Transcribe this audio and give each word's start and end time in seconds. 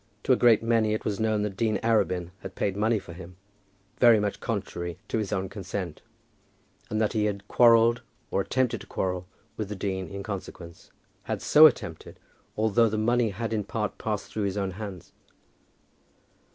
To 0.23 0.33
a 0.33 0.35
great 0.35 0.63
many 0.63 0.95
it 0.95 1.05
was 1.05 1.19
known 1.19 1.43
that 1.43 1.55
Dean 1.55 1.77
Arabin 1.83 2.31
had 2.39 2.55
paid 2.55 2.75
money 2.75 2.97
for 2.97 3.13
him, 3.13 3.35
very 3.99 4.19
much 4.19 4.39
contrary 4.39 4.97
to 5.09 5.19
his 5.19 5.31
own 5.31 5.47
consent, 5.47 6.01
and 6.89 6.99
that 6.99 7.13
he 7.13 7.25
had 7.25 7.47
quarrelled, 7.47 8.01
or 8.31 8.41
attempted 8.41 8.81
to 8.81 8.87
quarrel, 8.87 9.27
with 9.57 9.69
the 9.69 9.75
dean 9.75 10.07
in 10.07 10.23
consequence, 10.23 10.89
had 11.25 11.39
so 11.39 11.67
attempted, 11.67 12.17
although 12.57 12.89
the 12.89 12.97
money 12.97 13.29
had 13.29 13.53
in 13.53 13.63
part 13.63 13.99
passed 13.99 14.33
through 14.33 14.45
his 14.45 14.57
own 14.57 14.71
hands. 14.71 15.11